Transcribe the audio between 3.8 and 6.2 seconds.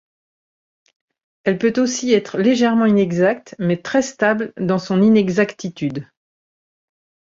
très stable dans son inexactitude.